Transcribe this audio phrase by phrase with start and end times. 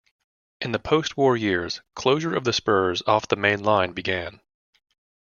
[0.61, 4.41] In the post-war years, closure of the spurs off the main line began.